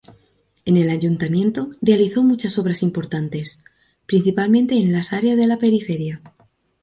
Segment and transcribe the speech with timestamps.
[0.65, 3.59] En el ayuntamiento, realizó muchas obras importantes,
[4.07, 6.23] principalmente en las áreas de la periferia.